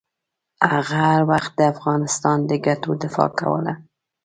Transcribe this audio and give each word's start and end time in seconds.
هغه 0.73 0.95
هر 1.11 1.21
وخت 1.31 1.51
د 1.55 1.61
افغانستان 1.73 2.37
د 2.45 2.51
ګټو 2.65 2.91
دفاع 3.03 3.29
کوله. 3.39 3.73